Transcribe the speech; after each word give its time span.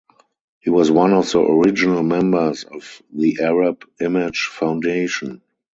He 0.61 0.71
was 0.71 0.89
one 0.89 1.13
of 1.13 1.31
the 1.31 1.41
original 1.41 2.01
members 2.01 2.63
of 2.63 3.03
the 3.13 3.37
Arab 3.39 3.83
Image 3.99 4.47
Foundation. 4.51 5.43